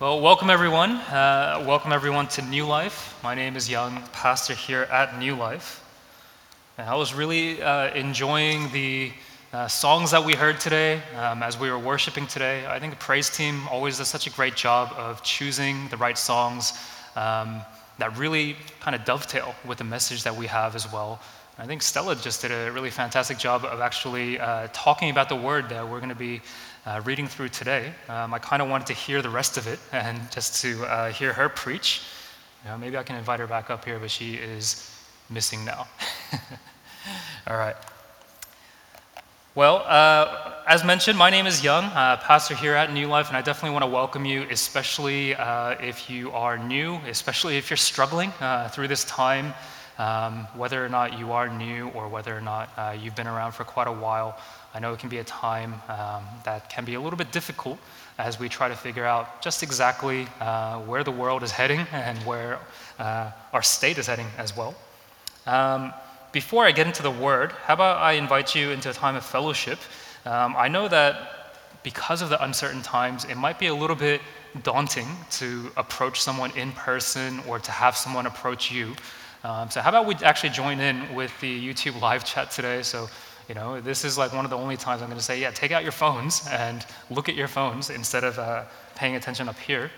[0.00, 0.96] Well, welcome everyone.
[0.96, 3.16] Uh, welcome everyone to New Life.
[3.22, 5.84] My name is Young, pastor here at New Life.
[6.76, 9.12] And I was really uh, enjoying the
[9.52, 12.66] uh, songs that we heard today um, as we were worshiping today.
[12.66, 16.18] I think the praise team always does such a great job of choosing the right
[16.18, 16.72] songs
[17.14, 17.60] um,
[17.98, 21.20] that really kind of dovetail with the message that we have as well.
[21.56, 25.36] I think Stella just did a really fantastic job of actually uh, talking about the
[25.36, 26.42] word that we're going to be
[26.86, 27.92] uh, reading through today.
[28.08, 31.10] Um, I kind of wanted to hear the rest of it and just to uh,
[31.10, 32.02] hear her preach.
[32.64, 34.90] You know, maybe I can invite her back up here, but she is
[35.30, 35.86] missing now.
[37.46, 37.76] All right.
[39.54, 43.36] Well, uh, as mentioned, my name is Young, uh, pastor here at New Life, and
[43.36, 47.76] I definitely want to welcome you, especially uh, if you are new, especially if you're
[47.76, 49.54] struggling uh, through this time,
[49.98, 53.52] um, whether or not you are new or whether or not uh, you've been around
[53.52, 54.38] for quite a while.
[54.74, 57.78] I know it can be a time um, that can be a little bit difficult
[58.18, 62.18] as we try to figure out just exactly uh, where the world is heading and
[62.18, 62.58] where
[62.98, 64.74] our state is heading as well.
[65.46, 65.92] Um,
[66.32, 69.24] before I get into the word, how about I invite you into a time of
[69.24, 69.78] fellowship?
[70.26, 71.44] Um, I know that
[71.84, 74.20] because of the uncertain times, it might be a little bit
[74.62, 78.96] daunting to approach someone in person or to have someone approach you.
[79.44, 82.82] Um, so, how about we actually join in with the YouTube live chat today?
[82.82, 83.10] So,
[83.46, 85.50] you know, this is like one of the only times I'm going to say, yeah,
[85.50, 88.64] take out your phones and look at your phones instead of uh,
[88.96, 89.90] paying attention up here.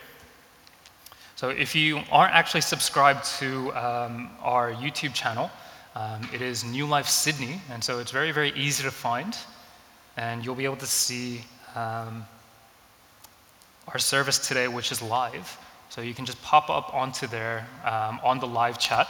[1.36, 5.48] So, if you aren't actually subscribed to um, our YouTube channel,
[5.94, 9.36] um, it is New Life Sydney, and so it's very, very easy to find.
[10.16, 11.42] And you'll be able to see
[11.76, 12.26] um,
[13.86, 15.56] our service today, which is live.
[15.88, 19.06] So you can just pop up onto there um, on the live chat,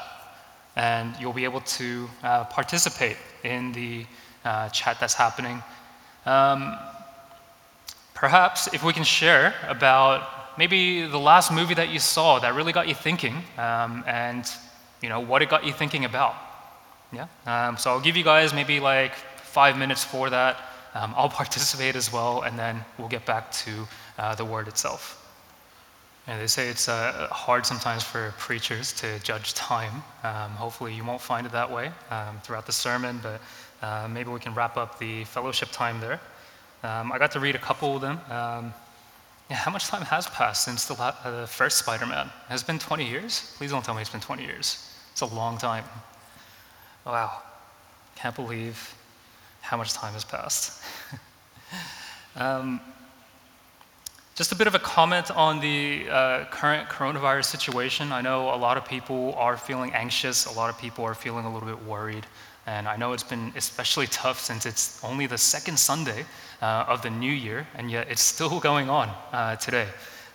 [0.76, 4.06] and you'll be able to uh, participate in the
[4.44, 5.62] uh, chat that's happening.
[6.26, 6.78] Um,
[8.14, 12.72] perhaps if we can share about maybe the last movie that you saw that really
[12.72, 14.50] got you thinking, um, and
[15.02, 16.34] you know what it got you thinking about.
[17.12, 17.26] Yeah?
[17.46, 20.56] Um, so I'll give you guys maybe like five minutes for that.
[20.94, 23.88] Um, I'll participate as well, and then we'll get back to
[24.18, 25.25] uh, the word itself.
[26.28, 30.02] And they say it's uh, hard sometimes for preachers to judge time.
[30.24, 33.40] Um, hopefully, you won't find it that way um, throughout the sermon, but
[33.80, 36.20] uh, maybe we can wrap up the fellowship time there.
[36.82, 38.18] Um, I got to read a couple of them.
[38.28, 38.74] Um,
[39.48, 42.28] yeah, how much time has passed since the, la- uh, the first Spider Man?
[42.48, 43.54] Has been 20 years?
[43.56, 44.92] Please don't tell me it's been 20 years.
[45.12, 45.84] It's a long time.
[47.04, 47.40] Wow,
[48.16, 48.94] can't believe
[49.60, 50.82] how much time has passed.
[54.36, 58.12] just a bit of a comment on the uh, current coronavirus situation.
[58.12, 61.46] I know a lot of people are feeling anxious, a lot of people are feeling
[61.46, 62.26] a little bit worried.
[62.66, 66.26] And I know it's been especially tough since it's only the second Sunday
[66.60, 69.88] uh, of the new year, and yet it's still going on uh, today.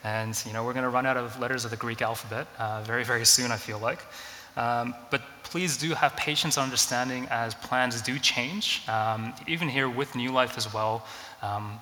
[0.04, 2.82] And you know, we're going to run out of letters of the Greek alphabet uh,
[2.82, 4.00] very, very soon, I feel like.
[4.58, 8.88] Um, but please do have patience and understanding as plans do change.
[8.88, 11.06] Um, even here with New Life as well,
[11.42, 11.80] um,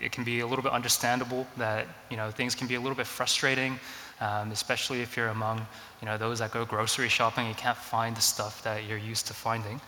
[0.00, 2.96] it can be a little bit understandable that you know things can be a little
[2.96, 3.78] bit frustrating,
[4.20, 5.58] um, especially if you're among
[6.00, 7.46] you know those that go grocery shopping.
[7.46, 9.80] You can't find the stuff that you're used to finding.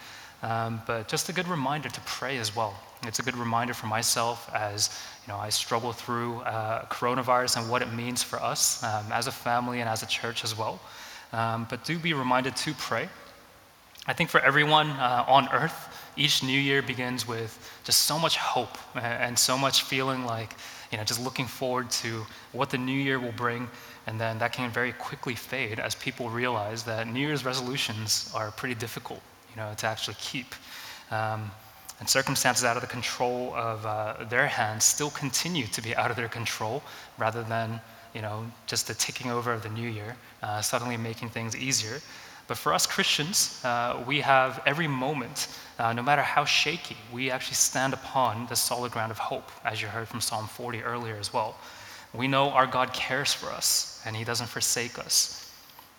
[0.42, 2.74] Um, but just a good reminder to pray as well.
[3.04, 4.90] It's a good reminder for myself as
[5.26, 9.26] you know I struggle through uh, coronavirus and what it means for us um, as
[9.26, 10.80] a family and as a church as well.
[11.34, 13.08] Um, but do be reminded to pray.
[14.06, 17.52] I think for everyone uh, on earth, each new year begins with
[17.82, 20.54] just so much hope and so much feeling like,
[20.92, 23.68] you know, just looking forward to what the new year will bring.
[24.06, 28.52] And then that can very quickly fade as people realize that New Year's resolutions are
[28.52, 30.54] pretty difficult, you know, to actually keep.
[31.10, 31.50] Um,
[31.98, 36.10] and circumstances out of the control of uh, their hands still continue to be out
[36.10, 36.82] of their control
[37.18, 37.80] rather than
[38.14, 42.00] you know, just the ticking over of the new year, uh, suddenly making things easier.
[42.46, 45.48] But for us Christians, uh, we have every moment,
[45.78, 49.80] uh, no matter how shaky, we actually stand upon the solid ground of hope, as
[49.80, 51.56] you heard from Psalm 40 earlier as well.
[52.12, 55.50] We know our God cares for us and He doesn't forsake us.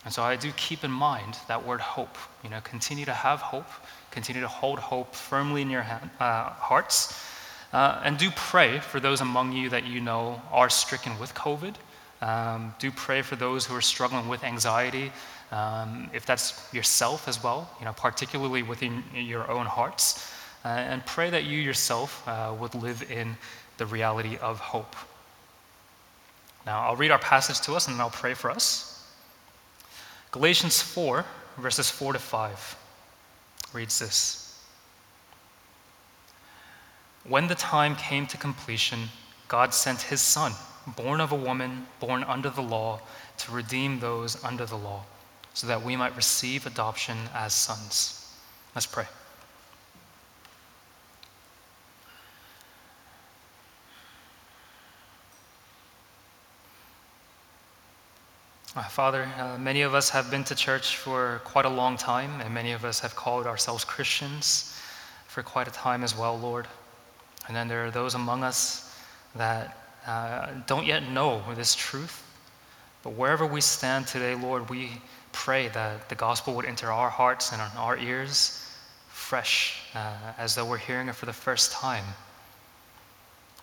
[0.05, 2.15] And so I do keep in mind that word hope.
[2.43, 3.67] You know, continue to have hope,
[4.11, 7.19] continue to hold hope firmly in your hand, uh, hearts,
[7.73, 11.73] uh, and do pray for those among you that you know are stricken with COVID
[12.25, 15.11] um, do pray for those who are struggling with anxiety,
[15.51, 20.31] um, if that's yourself as well, you know, particularly within your own hearts.
[20.63, 23.37] Uh, and pray that you yourself uh, would live in
[23.77, 24.95] the reality of hope.
[26.65, 29.07] Now, I'll read our passage to us and then I'll pray for us.
[30.31, 31.23] Galatians 4,
[31.59, 32.77] verses 4 to 5
[33.71, 34.59] reads this
[37.23, 39.09] When the time came to completion,
[39.47, 40.53] God sent his son
[40.87, 43.01] born of a woman, born under the law,
[43.37, 45.03] to redeem those under the law,
[45.53, 48.33] so that we might receive adoption as sons.
[48.75, 49.05] Let's pray.
[58.75, 62.41] Uh, Father, uh, many of us have been to church for quite a long time,
[62.41, 64.77] and many of us have called ourselves Christians
[65.27, 66.67] for quite a time as well, Lord.
[67.47, 68.93] And then there are those among us
[69.35, 72.21] that uh, don't yet know this truth.
[73.03, 74.89] But wherever we stand today, Lord, we
[75.31, 78.61] pray that the gospel would enter our hearts and our ears
[79.09, 82.05] fresh, uh, as though we're hearing it for the first time.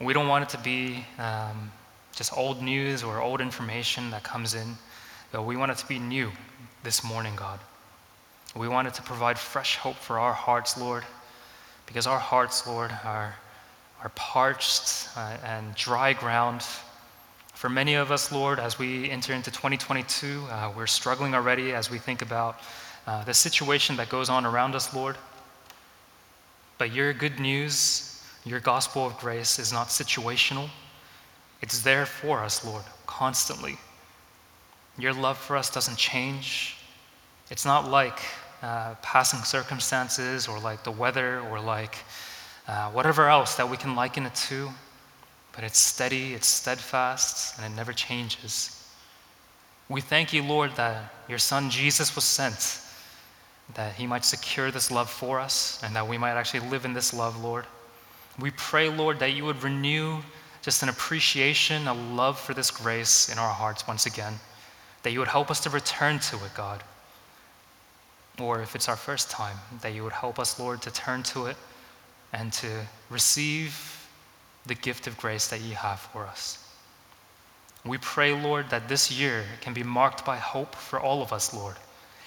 [0.01, 1.71] We don't want it to be um,
[2.15, 4.77] just old news or old information that comes in.
[5.31, 6.31] But we want it to be new
[6.83, 7.59] this morning, God.
[8.55, 11.05] We want it to provide fresh hope for our hearts, Lord,
[11.87, 13.35] because our hearts, Lord, are,
[14.03, 16.63] are parched uh, and dry ground.
[17.55, 21.91] For many of us, Lord, as we enter into 2022, uh, we're struggling already as
[21.91, 22.61] we think about
[23.07, 25.17] uh, the situation that goes on around us, Lord.
[26.79, 30.69] But your good news, your gospel of grace, is not situational.
[31.61, 33.79] It's there for us, Lord, constantly.
[34.99, 36.77] Your love for us doesn't change.
[37.51, 38.19] It's not like
[38.63, 41.99] uh, passing circumstances or like the weather or like
[42.69, 44.71] uh, whatever else that we can liken it to,
[45.53, 48.89] but it's steady, it's steadfast, and it never changes.
[49.89, 52.81] We thank you, Lord, that your Son Jesus was sent,
[53.75, 56.95] that he might secure this love for us, and that we might actually live in
[56.95, 57.67] this love, Lord.
[58.39, 60.19] We pray, Lord, that you would renew
[60.63, 64.35] just an appreciation, a love for this grace in our hearts once again
[65.03, 66.83] that you would help us to return to it, God.
[68.41, 71.47] Or if it's our first time, that you would help us, Lord, to turn to
[71.47, 71.57] it
[72.33, 74.07] and to receive
[74.67, 76.59] the gift of grace that you have for us.
[77.85, 81.53] We pray, Lord, that this year can be marked by hope for all of us,
[81.53, 81.77] Lord.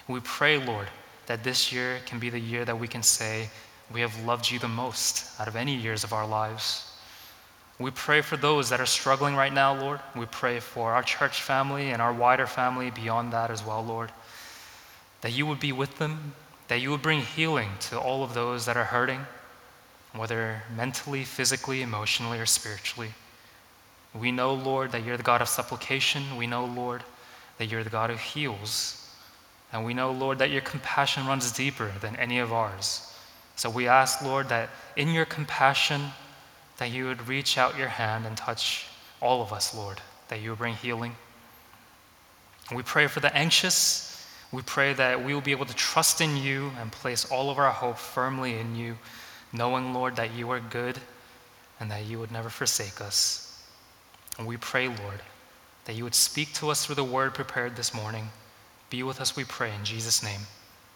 [0.07, 0.87] We pray, Lord,
[1.27, 3.49] that this year can be the year that we can say,
[3.91, 6.91] we have loved you the most out of any years of our lives.
[7.79, 9.99] We pray for those that are struggling right now, Lord.
[10.15, 14.11] We pray for our church family and our wider family beyond that as well, Lord.
[15.21, 16.33] That you would be with them,
[16.67, 19.25] that you would bring healing to all of those that are hurting,
[20.17, 23.09] whether mentally, physically, emotionally, or spiritually.
[24.13, 26.37] We know, Lord, that you're the God of supplication.
[26.37, 27.03] We know, Lord,
[27.57, 29.09] that you're the God who heals.
[29.73, 33.13] And we know, Lord, that your compassion runs deeper than any of ours.
[33.55, 36.01] So we ask, Lord, that in your compassion,
[36.77, 38.87] that you would reach out your hand and touch
[39.21, 41.15] all of us, Lord, that you would bring healing.
[42.73, 44.25] We pray for the anxious.
[44.51, 47.57] We pray that we will be able to trust in you and place all of
[47.57, 48.97] our hope firmly in you,
[49.55, 50.99] knowing, Lord, that you are good
[51.79, 53.63] and that you would never forsake us.
[54.37, 55.21] And we pray, Lord,
[55.85, 58.29] that you would speak to us through the word prepared this morning.
[58.89, 60.41] Be with us, we pray, in Jesus' name.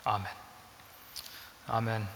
[0.06, 0.32] Amen.
[1.70, 2.08] Amen.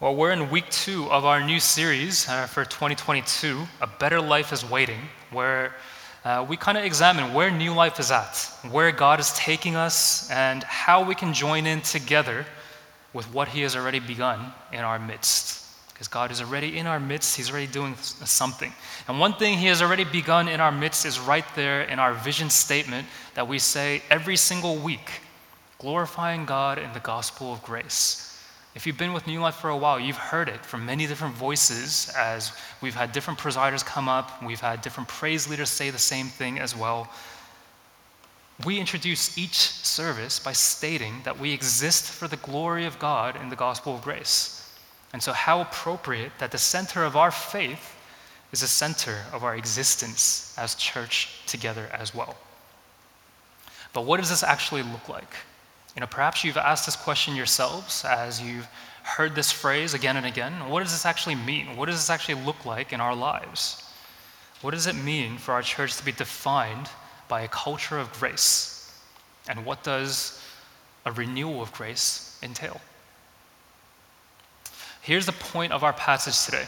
[0.00, 4.52] Well, we're in week two of our new series uh, for 2022, A Better Life
[4.52, 5.00] is Waiting,
[5.32, 5.74] where
[6.24, 10.30] uh, we kind of examine where new life is at, where God is taking us,
[10.30, 12.46] and how we can join in together
[13.12, 15.64] with what He has already begun in our midst.
[15.92, 18.72] Because God is already in our midst, He's already doing something.
[19.08, 22.14] And one thing He has already begun in our midst is right there in our
[22.14, 25.10] vision statement that we say every single week
[25.78, 28.24] glorifying God in the gospel of grace.
[28.74, 31.34] If you've been with New Life for a while, you've heard it from many different
[31.34, 35.98] voices as we've had different presiders come up, we've had different praise leaders say the
[35.98, 37.10] same thing as well.
[38.64, 43.50] We introduce each service by stating that we exist for the glory of God in
[43.50, 44.72] the gospel of grace.
[45.12, 47.94] And so, how appropriate that the center of our faith
[48.52, 52.36] is the center of our existence as church together as well.
[53.92, 55.34] But what does this actually look like?
[55.94, 58.68] You know, perhaps you've asked this question yourselves as you've
[59.02, 60.68] heard this phrase again and again.
[60.68, 61.76] What does this actually mean?
[61.76, 63.84] What does this actually look like in our lives?
[64.60, 66.88] What does it mean for our church to be defined
[67.28, 68.92] by a culture of grace?
[69.48, 70.42] And what does
[71.06, 72.80] a renewal of grace entail?
[75.00, 76.66] Here's the point of our passage today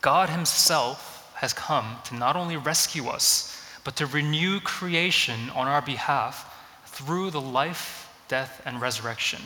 [0.00, 5.82] God Himself has come to not only rescue us, but to renew creation on our
[5.82, 6.48] behalf
[6.86, 9.40] through the life, death, and resurrection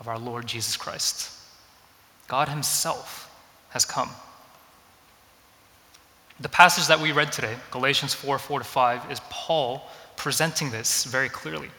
[0.00, 1.30] of our Lord Jesus Christ.
[2.28, 3.30] God Himself
[3.70, 4.10] has come.
[6.40, 11.04] The passage that we read today, Galatians 4 4 to 5, is Paul presenting this
[11.04, 11.70] very clearly.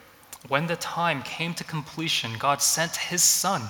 [0.48, 3.64] When the time came to completion, God sent His Son,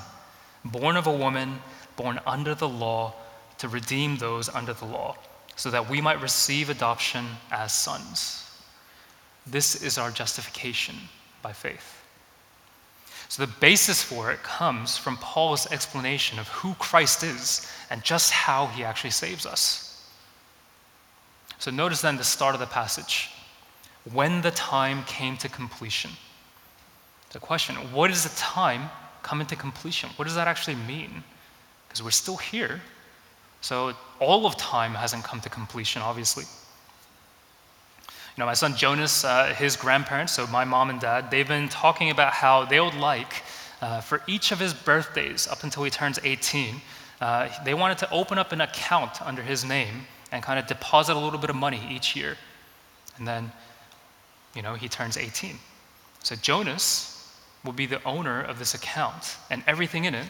[0.63, 1.59] born of a woman,
[1.95, 3.15] born under the law,
[3.57, 5.15] to redeem those under the law,
[5.55, 8.47] so that we might receive adoption as sons.
[9.47, 10.95] This is our justification
[11.41, 12.03] by faith.
[13.27, 18.31] So the basis for it comes from Paul's explanation of who Christ is and just
[18.31, 19.84] how he actually saves us.
[21.59, 23.29] So notice then the start of the passage
[24.13, 26.11] when the time came to completion.
[27.31, 28.89] The question what is the time
[29.23, 30.09] come into completion?
[30.15, 31.23] What does that actually mean?
[31.87, 32.81] Because we're still here.
[33.61, 36.45] So all of time hasn't come to completion, obviously.
[38.03, 41.69] You know, my son Jonas, uh, his grandparents, so my mom and dad, they've been
[41.69, 43.43] talking about how they would like
[43.81, 46.81] uh, for each of his birthdays up until he turns 18,
[47.21, 51.15] uh, they wanted to open up an account under his name and kind of deposit
[51.15, 52.37] a little bit of money each year.
[53.17, 53.51] And then,
[54.55, 55.57] you know, he turns 18.
[56.23, 60.27] So Jonas will be the owner of this account and everything in it.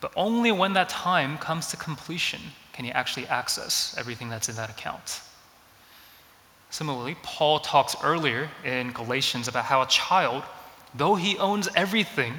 [0.00, 2.40] But only when that time comes to completion
[2.72, 5.20] can he actually access everything that's in that account.
[6.70, 10.42] Similarly, Paul talks earlier in Galatians about how a child,
[10.94, 12.34] though he owns everything,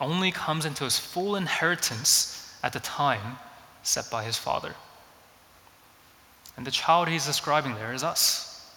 [0.00, 3.38] only comes into his full inheritance at the time
[3.84, 4.74] set by his father.
[6.56, 8.70] And the child he's describing there is us.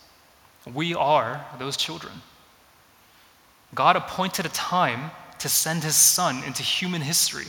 [0.73, 2.13] We are those children.
[3.75, 7.45] God appointed a time to send his son into human history.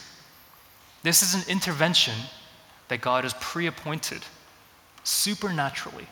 [1.03, 2.15] This is an intervention
[2.89, 4.23] that God has pre appointed
[5.05, 6.07] supernaturally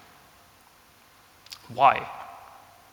[1.74, 2.08] why?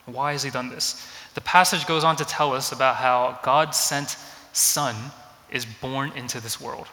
[0.06, 1.06] Why has he done this?
[1.34, 4.16] The passage goes on to tell us about how God sent
[4.52, 4.94] Son
[5.50, 6.86] is born into this world.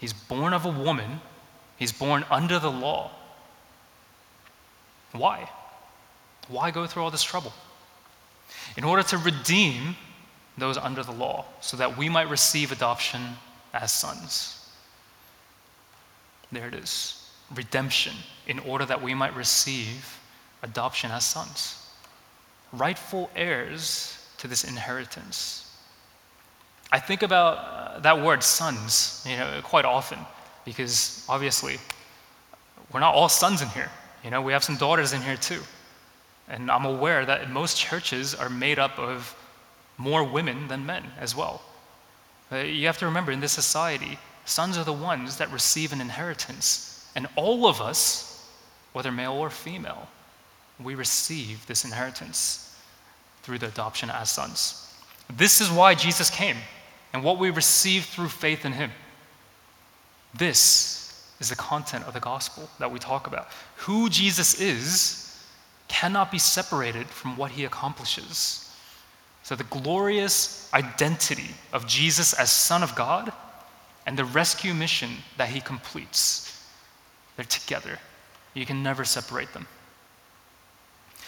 [0.00, 1.20] He's born of a woman,
[1.76, 3.10] he's born under the law.
[5.18, 5.48] Why?
[6.48, 7.52] Why go through all this trouble?
[8.76, 9.96] In order to redeem
[10.58, 13.20] those under the law, so that we might receive adoption
[13.74, 14.70] as sons.
[16.50, 17.22] There it is
[17.54, 18.14] redemption,
[18.48, 20.18] in order that we might receive
[20.62, 21.78] adoption as sons,
[22.72, 25.76] rightful heirs to this inheritance.
[26.92, 30.18] I think about uh, that word sons, you know, quite often
[30.64, 31.78] because obviously
[32.92, 33.90] we're not all sons in here.
[34.26, 35.62] You know, we have some daughters in here too.
[36.48, 39.32] And I'm aware that most churches are made up of
[39.98, 41.62] more women than men as well.
[42.50, 47.08] You have to remember in this society, sons are the ones that receive an inheritance.
[47.14, 48.44] And all of us,
[48.94, 50.08] whether male or female,
[50.82, 52.76] we receive this inheritance
[53.44, 54.92] through the adoption as sons.
[55.36, 56.56] This is why Jesus came
[57.12, 58.90] and what we receive through faith in him.
[60.34, 61.05] This
[61.40, 63.48] is the content of the gospel that we talk about.
[63.76, 65.44] Who Jesus is
[65.88, 68.74] cannot be separated from what he accomplishes.
[69.42, 73.32] So, the glorious identity of Jesus as Son of God
[74.06, 76.66] and the rescue mission that he completes,
[77.36, 77.98] they're together.
[78.54, 79.66] You can never separate them.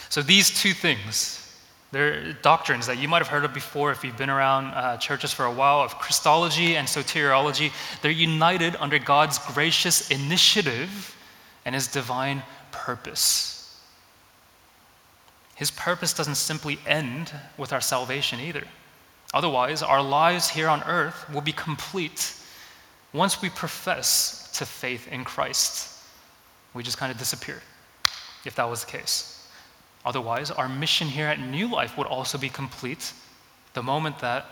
[0.09, 1.48] So these two things,
[1.91, 5.33] they're doctrines that you might have heard of before if you've been around uh, churches
[5.33, 7.73] for a while of Christology and soteriology.
[8.03, 11.17] They're united under God's gracious initiative
[11.65, 12.43] and His divine
[12.73, 13.81] purpose.
[15.55, 18.65] His purpose doesn't simply end with our salvation either.
[19.33, 22.35] Otherwise, our lives here on earth will be complete
[23.13, 25.95] once we profess to faith in Christ.
[26.75, 27.63] We just kind of disappear
[28.45, 29.38] if that was the case.
[30.09, 33.13] Otherwise, our mission here at New Life would also be complete
[33.75, 34.47] the moment that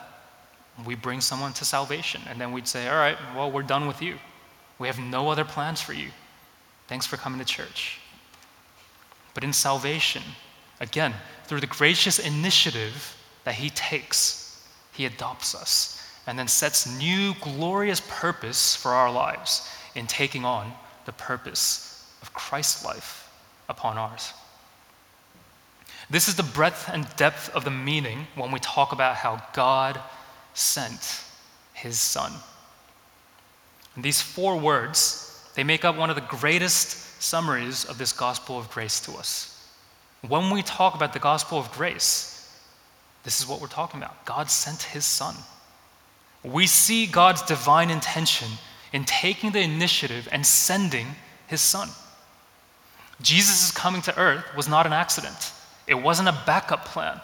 [0.85, 2.21] we bring someone to salvation.
[2.29, 4.19] And then we'd say, All right, well, we're done with you.
[4.79, 6.11] We have no other plans for you.
[6.89, 8.01] Thanks for coming to church.
[9.33, 10.23] But in salvation,
[10.81, 17.33] again, through the gracious initiative that He takes, He adopts us and then sets new
[17.41, 20.71] glorious purpose for our lives in taking on
[21.07, 23.33] the purpose of Christ's life
[23.71, 24.35] upon ours.
[26.09, 30.01] This is the breadth and depth of the meaning when we talk about how God
[30.55, 31.23] sent
[31.75, 32.33] his son.
[33.95, 38.59] And these four words, they make up one of the greatest summaries of this gospel
[38.59, 39.53] of grace to us.
[40.27, 42.33] When we talk about the gospel of grace,
[43.25, 44.25] this is what we're talking about.
[44.25, 45.35] God sent his son.
[46.45, 48.49] We see God's divine intention
[48.93, 51.07] in taking the initiative and sending
[51.49, 51.89] his son.
[53.21, 55.53] Jesus' coming to earth was not an accident.
[55.87, 57.21] It wasn't a backup plan,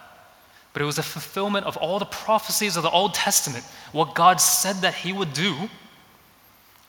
[0.73, 4.41] but it was a fulfillment of all the prophecies of the Old Testament, what God
[4.41, 5.69] said that He would do,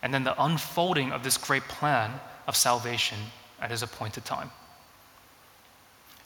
[0.02, 2.12] and then the unfolding of this great plan
[2.48, 3.18] of salvation
[3.62, 4.52] at His appointed time.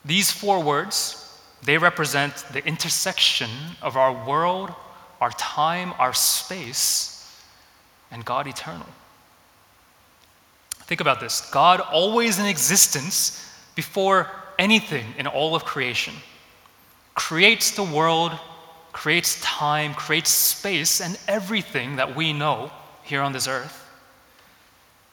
[0.04, 3.50] These four words, they represent the intersection
[3.82, 4.72] of our world,
[5.20, 7.14] our time, our space,
[8.10, 8.86] and God eternal.
[10.88, 16.14] Think about this God, always in existence before anything in all of creation,
[17.14, 18.32] creates the world,
[18.92, 22.70] creates time, creates space, and everything that we know
[23.02, 23.88] here on this earth.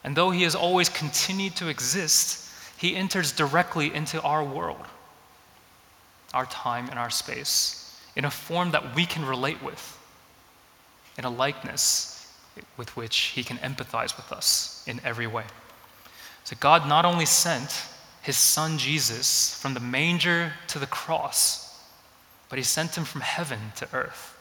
[0.04, 4.84] And though He has always continued to exist, He enters directly into our world,
[6.34, 7.82] our time, and our space
[8.16, 9.98] in a form that we can relate with,
[11.18, 12.32] in a likeness
[12.76, 15.44] with which He can empathize with us in every way.
[16.44, 17.82] So God not only sent
[18.26, 21.80] his son Jesus from the manger to the cross,
[22.48, 24.36] but he sent him from heaven to earth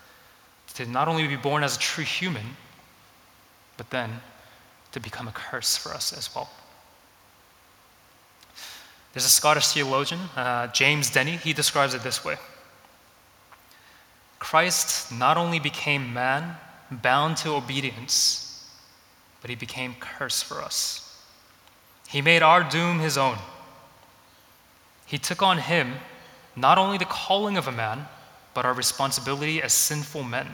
[0.73, 2.57] to not only be born as a true human,
[3.77, 4.09] but then
[4.91, 6.49] to become a curse for us as well.
[9.13, 12.37] There's a Scottish theologian, uh, James Denney, he describes it this way
[14.39, 16.57] Christ not only became man,
[16.89, 18.67] bound to obedience,
[19.41, 21.23] but he became curse for us.
[22.07, 23.37] He made our doom his own.
[25.05, 25.95] He took on him
[26.55, 28.07] not only the calling of a man,
[28.53, 30.47] but our responsibility as sinful men.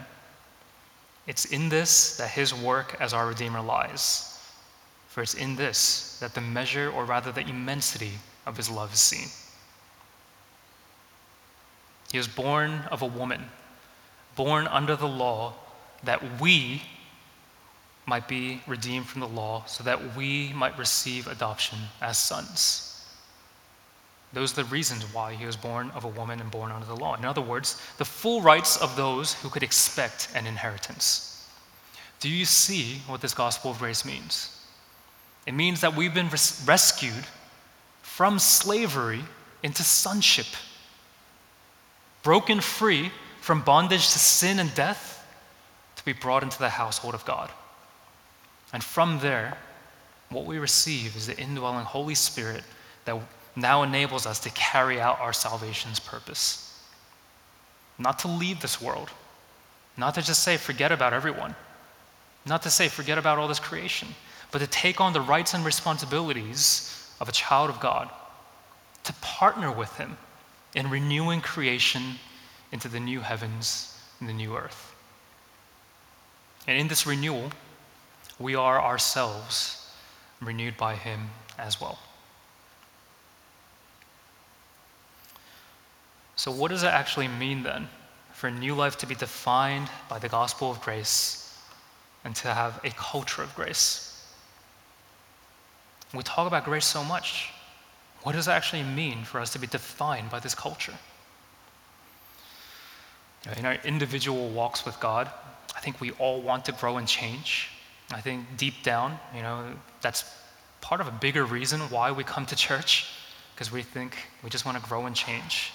[1.28, 4.40] It's in this that his work as our Redeemer lies.
[5.08, 8.14] For it's in this that the measure, or rather the immensity,
[8.46, 9.28] of his love is seen.
[12.12, 13.44] He was born of a woman,
[14.36, 15.54] born under the law,
[16.04, 16.82] that we,
[18.08, 22.91] might be redeemed from the law so that we might receive adoption as sons.
[24.34, 26.96] Those are the reasons why he was born of a woman and born under the
[26.96, 27.16] law.
[27.16, 31.48] In other words, the full rights of those who could expect an inheritance.
[32.22, 34.58] Do you see what this gospel of grace means?
[35.46, 37.26] It means that we've been res- rescued
[38.04, 39.22] from slavery
[39.64, 40.46] into sonship,
[42.24, 43.12] broken free
[43.42, 45.28] from bondage to sin and death
[45.96, 47.50] to be brought into the household of God.
[48.72, 49.58] And from there,
[50.30, 52.64] what we receive is the indwelling Holy Spirit
[53.06, 53.20] that
[53.56, 56.80] now enables us to carry out our salvation's purpose.
[57.98, 59.10] Not to leave this world,
[59.98, 61.56] not to just say, forget about everyone,
[62.46, 64.08] not to say, forget about all this creation,
[64.52, 68.10] but to take on the rights and responsibilities of a child of God,
[69.04, 70.18] to partner with Him
[70.76, 72.16] in renewing creation
[72.72, 74.96] into the new heavens and the new earth.
[76.68, 77.52] And in this renewal,
[78.40, 79.90] we are ourselves
[80.42, 82.00] renewed by Him as well.
[86.42, 87.88] So, what does it actually mean then
[88.34, 91.56] for a new life to be defined by the gospel of grace
[92.24, 94.26] and to have a culture of grace?
[96.16, 97.52] We talk about grace so much.
[98.24, 100.96] What does it actually mean for us to be defined by this culture?
[103.56, 105.30] In our individual walks with God,
[105.76, 107.70] I think we all want to grow and change.
[108.12, 109.64] I think deep down, you know,
[110.02, 110.26] that's
[110.82, 113.14] part of a bigger reason why we come to church,
[113.54, 115.72] because we think we just want to grow and change.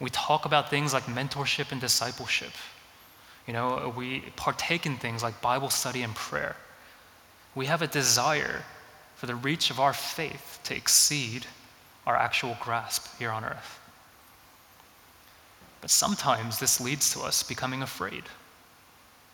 [0.00, 2.52] We talk about things like mentorship and discipleship.
[3.46, 6.56] You know, we partake in things like Bible study and prayer.
[7.54, 8.62] We have a desire
[9.16, 11.46] for the reach of our faith to exceed
[12.06, 13.78] our actual grasp here on earth.
[15.80, 18.24] But sometimes this leads to us becoming afraid.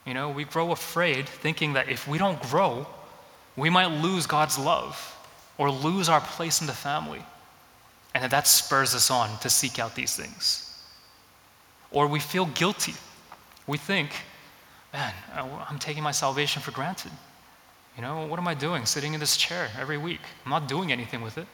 [0.05, 2.87] You know, we grow afraid thinking that if we don't grow,
[3.57, 5.17] we might lose God's love
[5.59, 7.23] or lose our place in the family.
[8.17, 10.75] And that, that spurs us on to seek out these things.
[11.91, 12.95] Or we feel guilty.
[13.67, 14.11] We think,
[14.91, 17.13] man, I'm taking my salvation for granted.
[17.95, 20.21] You know, what am I doing sitting in this chair every week?
[20.47, 21.47] I'm not doing anything with it.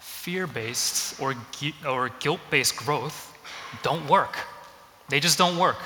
[0.00, 1.34] Fear based or,
[1.86, 3.38] or guilt based growth
[3.82, 4.38] don't work.
[5.10, 5.78] They just don't work.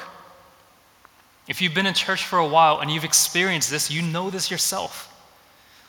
[1.49, 4.53] If you've been in church for a while and you've experienced this, you know this
[4.53, 5.12] yourself.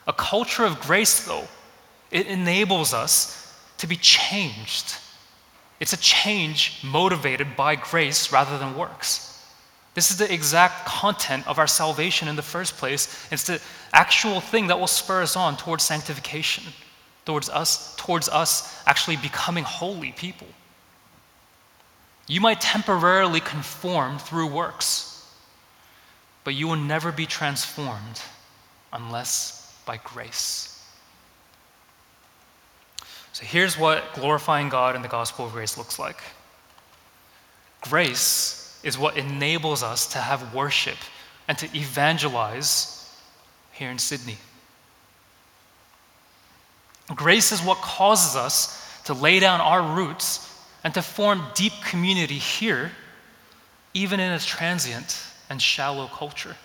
[0.07, 1.47] A culture of grace, though,
[2.11, 4.95] it enables us to be changed.
[5.79, 9.29] It's a change motivated by grace rather than works.
[9.93, 13.27] This is the exact content of our salvation in the first place.
[13.31, 13.61] It's the
[13.93, 16.63] actual thing that will spur us on towards sanctification,
[17.25, 20.47] towards us, towards us actually becoming holy people.
[22.27, 25.27] You might temporarily conform through works,
[26.43, 28.21] but you will never be transformed
[28.91, 30.69] unless by grace.
[33.34, 36.22] So here's what glorifying God in the gospel of grace looks like
[37.82, 40.98] grace is what enables us to have worship
[41.48, 43.12] and to evangelize
[43.74, 44.38] here in Sydney.
[47.13, 50.50] Grace is what causes us to lay down our roots
[50.84, 52.91] and to form deep community here,
[53.93, 56.56] even in a transient and shallow culture.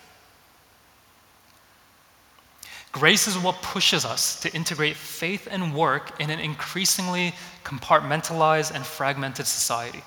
[2.99, 7.33] Grace is what pushes us to integrate faith and work in an increasingly
[7.63, 10.03] compartmentalized and fragmented society.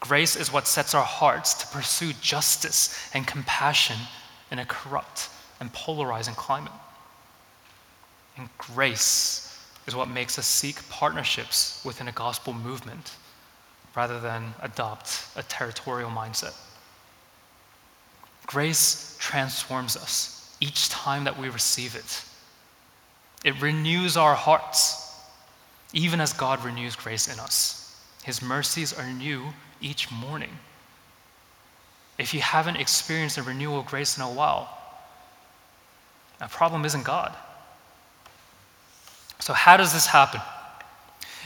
[0.00, 3.96] Grace is what sets our hearts to pursue justice and compassion
[4.50, 6.72] in a corrupt and polarizing climate.
[8.36, 13.16] And grace is what makes us seek partnerships within a gospel movement
[13.96, 16.54] rather than adopt a territorial mindset.
[18.46, 22.24] Grace transforms us each time that we receive it.
[23.44, 25.14] It renews our hearts,
[25.92, 27.96] even as God renews grace in us.
[28.24, 29.44] His mercies are new
[29.80, 30.50] each morning.
[32.18, 34.68] If you haven't experienced a renewal of grace in a while,
[36.40, 37.34] the problem isn't God.
[39.38, 40.40] So, how does this happen?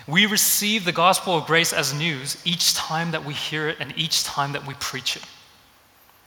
[0.06, 3.92] We receive the gospel of grace as news each time that we hear it and
[3.96, 5.22] each time that we preach it.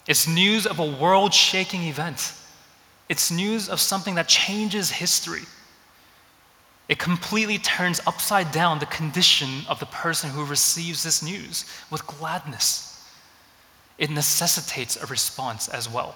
[0.08, 2.34] It's news of a world shaking event,
[3.10, 5.44] it's news of something that changes history.
[6.88, 12.06] It completely turns upside down the condition of the person who receives this news with
[12.06, 13.08] gladness.
[13.98, 16.16] It necessitates a response as well.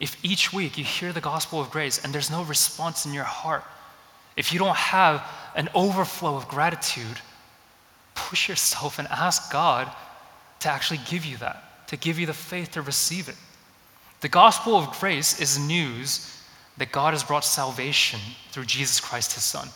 [0.00, 3.24] If each week you hear the gospel of grace and there's no response in your
[3.24, 3.64] heart,
[4.36, 5.22] if you don't have
[5.54, 7.18] an overflow of gratitude,
[8.14, 9.90] push yourself and ask God
[10.60, 13.36] to actually give you that, to give you the faith to receive it.
[14.20, 16.36] The gospel of grace is news
[16.76, 19.68] that God has brought salvation through Jesus Christ, his Son.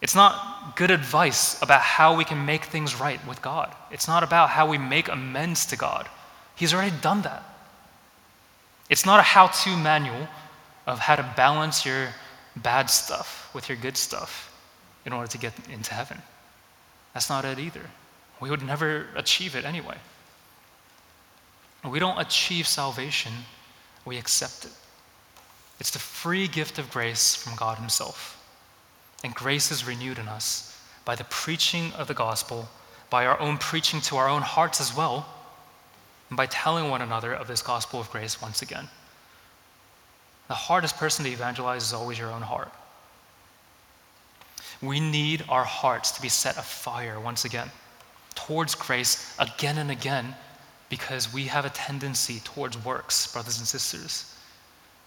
[0.00, 3.74] It's not good advice about how we can make things right with God.
[3.90, 6.08] It's not about how we make amends to God.
[6.56, 7.42] He's already done that.
[8.88, 10.26] It's not a how to manual
[10.86, 12.08] of how to balance your
[12.56, 14.52] bad stuff with your good stuff
[15.06, 16.20] in order to get into heaven.
[17.14, 17.82] That's not it either.
[18.40, 19.96] We would never achieve it anyway.
[21.88, 23.32] We don't achieve salvation,
[24.04, 24.72] we accept it.
[25.78, 28.36] It's the free gift of grace from God Himself.
[29.24, 32.68] And grace is renewed in us by the preaching of the gospel,
[33.08, 35.26] by our own preaching to our own hearts as well,
[36.28, 38.88] and by telling one another of this gospel of grace once again.
[40.48, 42.72] The hardest person to evangelize is always your own heart.
[44.82, 47.70] We need our hearts to be set afire once again
[48.34, 50.34] towards grace again and again
[50.90, 54.30] because we have a tendency towards works, brothers and sisters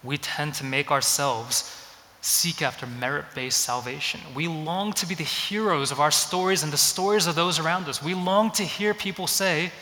[0.04, 1.80] we tend to make ourselves
[2.20, 4.20] seek after merit based salvation.
[4.34, 7.88] We long to be the heroes of our stories and the stories of those around
[7.88, 8.02] us.
[8.02, 9.72] We long to hear people say,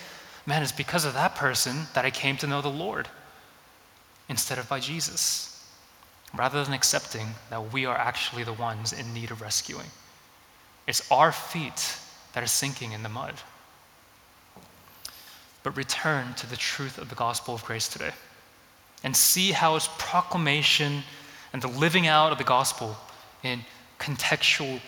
[0.45, 3.07] Man, it's because of that person that I came to know the Lord,
[4.29, 5.65] instead of by Jesus,
[6.35, 9.87] rather than accepting that we are actually the ones in need of rescuing.
[10.89, 11.97] It's our feet
[12.33, 13.35] that are sinking in the mud.
[15.63, 18.13] But return to the truth of the gospel of grace today
[19.05, 21.03] and see how its proclamation
[21.53, 22.97] and the living out of the gospel
[23.43, 23.65] in
[23.99, 24.81] contextual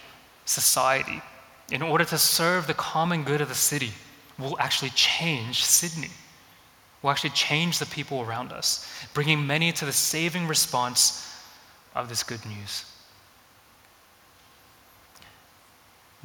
[0.45, 1.23] society,
[1.71, 3.93] in order to serve the common good of the city,
[4.39, 6.11] will actually change Sydney,
[7.03, 11.31] will actually change the people around us, bringing many to the saving response
[11.95, 12.85] of this good news.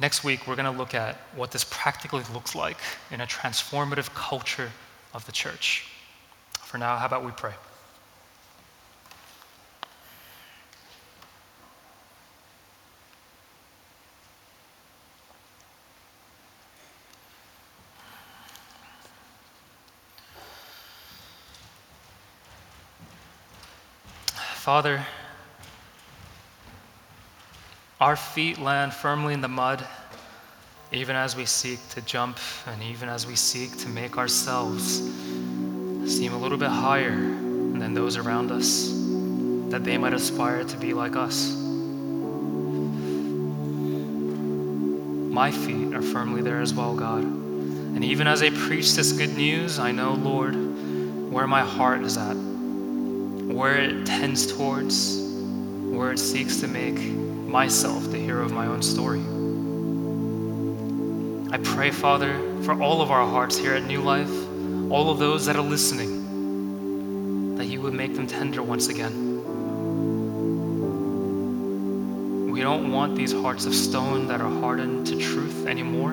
[0.00, 2.78] Next week, we're going to look at what this practically looks like
[3.10, 4.70] in a transformative culture
[5.12, 5.92] of the church.
[6.62, 7.52] For now, how about we pray?
[24.54, 25.04] Father,
[28.00, 29.84] our feet land firmly in the mud,
[30.90, 35.00] even as we seek to jump and even as we seek to make ourselves
[36.06, 38.88] seem a little bit higher than those around us,
[39.70, 41.54] that they might aspire to be like us.
[45.30, 47.22] My feet are firmly there as well, God.
[47.22, 50.54] And even as I preach this good news, I know, Lord,
[51.30, 52.36] where my heart is at
[53.50, 55.18] where it tends towards,
[55.90, 56.96] where it seeks to make
[57.50, 59.20] myself the hero of my own story.
[61.52, 64.30] I pray, Father, for all of our hearts here at New Life,
[64.90, 69.42] all of those that are listening, that you would make them tender once again.
[72.52, 76.12] We don't want these hearts of stone that are hardened to truth anymore.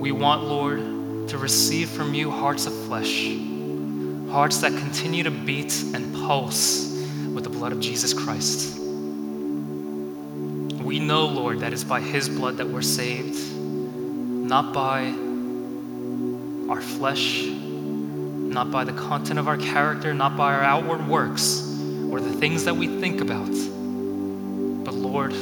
[0.00, 3.28] We want, Lord, to receive from you hearts of flesh
[4.30, 6.92] hearts that continue to beat and pulse
[7.32, 8.77] with the blood of Jesus Christ.
[10.88, 15.12] We know, Lord, that it's by His blood that we're saved, not by
[16.70, 21.60] our flesh, not by the content of our character, not by our outward works
[22.10, 23.50] or the things that we think about,
[24.82, 25.32] but Lord,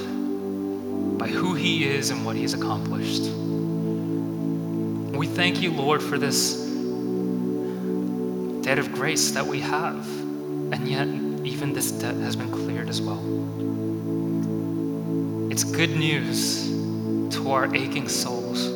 [1.17, 3.23] by who He is and what He has accomplished.
[5.17, 6.57] We thank you, Lord, for this
[8.65, 10.09] debt of grace that we have,
[10.73, 11.07] and yet
[11.47, 13.23] even this debt has been cleared as well.
[15.57, 16.69] It's good news
[17.35, 18.67] to our aching souls.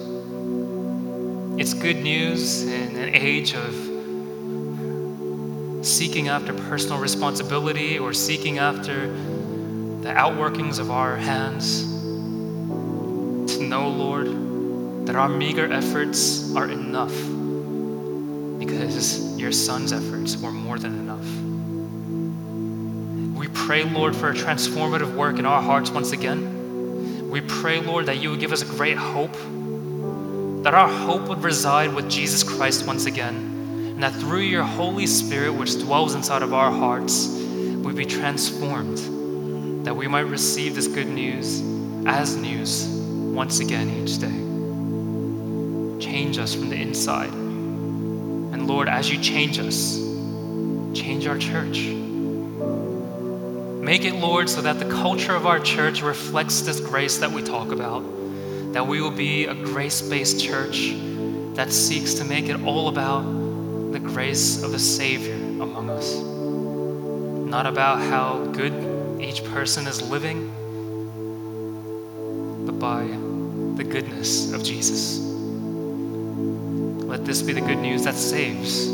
[1.60, 3.74] It's good news in an age of
[5.84, 11.82] seeking after personal responsibility or seeking after the outworkings of our hands.
[13.56, 17.12] To know, Lord, that our meager efforts are enough
[18.58, 21.28] because your Son's efforts were more than enough.
[23.38, 26.56] We pray, Lord, for a transformative work in our hearts once again.
[27.30, 29.32] We pray, Lord, that you would give us a great hope,
[30.64, 33.36] that our hope would reside with Jesus Christ once again,
[33.94, 38.98] and that through your Holy Spirit, which dwells inside of our hearts, we be transformed,
[39.86, 41.62] that we might receive this good news
[42.04, 44.50] as news once again each day.
[46.04, 47.32] Change us from the inside.
[47.32, 49.98] And Lord, as you change us,
[50.94, 51.99] change our church.
[53.80, 57.42] Make it, Lord, so that the culture of our church reflects this grace that we
[57.42, 58.02] talk about.
[58.74, 60.92] That we will be a grace based church
[61.54, 63.22] that seeks to make it all about
[63.92, 66.14] the grace of the Savior among us.
[67.50, 70.48] Not about how good each person is living,
[72.66, 73.06] but by
[73.76, 75.20] the goodness of Jesus.
[77.06, 78.88] Let this be the good news that saves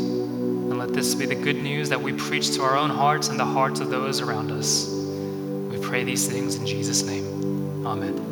[0.87, 3.45] let this be the good news that we preach to our own hearts and the
[3.45, 4.87] hearts of those around us.
[4.89, 7.85] We pray these things in Jesus' name.
[7.85, 8.26] Amen.